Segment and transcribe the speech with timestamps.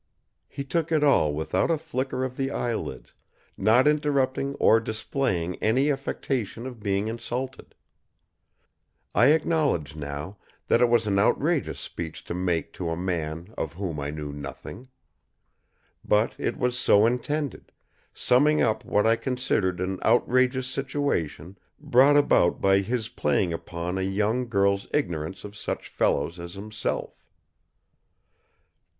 [0.47, 3.13] He took it all without a flicker of the eyelids,
[3.55, 7.75] not interrupting or displaying any affectation of being insulted.
[9.13, 10.37] I acknowledge, now,
[10.67, 14.33] that it was an outrageous speech to make to a man of whom I knew
[14.33, 14.87] nothing.
[16.03, 17.71] But it was so intended;
[18.11, 24.01] summing up what I considered an outrageous situation brought about by his playing upon a
[24.01, 27.23] young girl's ignorance of such fellows as himself.